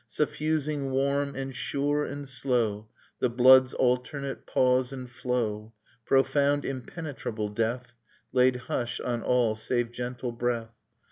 [0.07, 5.73] Suffusing warm and sure and slow The blood's alternate pause and flow;
[6.05, 7.93] Profound impenetrable death
[8.33, 10.73] Laid hush on all save gentle breath